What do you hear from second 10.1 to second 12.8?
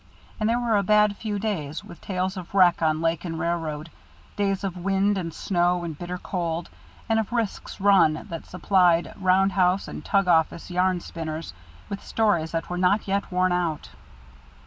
office yarn spinners with stories that were